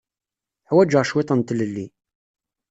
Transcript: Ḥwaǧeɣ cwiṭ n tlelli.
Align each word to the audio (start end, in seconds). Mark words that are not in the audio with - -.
Ḥwaǧeɣ 0.69 1.03
cwiṭ 1.09 1.29
n 1.33 1.41
tlelli. 1.47 1.85